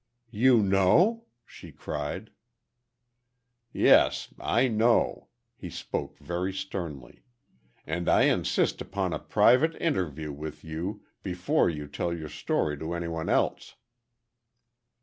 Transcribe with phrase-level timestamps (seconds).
[0.31, 2.31] "You know?" she cried.
[3.71, 7.21] "Yes—I know," he spoke very sternly.
[7.85, 12.95] "And I insist upon a private interview with you, before you tell your story to
[12.95, 13.75] any one else."